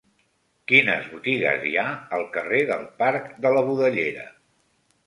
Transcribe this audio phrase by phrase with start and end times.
[0.71, 1.85] Quines botigues hi ha
[2.19, 4.27] al carrer del Parc de la Budellera?